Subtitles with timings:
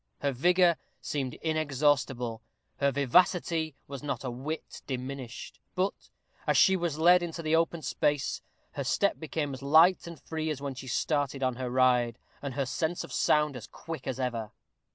[0.21, 2.41] Her vigor seemed inexhaustible,
[2.77, 5.93] her vivacity was not a whit diminished, but,
[6.47, 8.41] as she was led into the open space,
[8.71, 12.55] her step became as light and free as when she started on her ride, and
[12.55, 14.49] her sense of sound as quick as ever.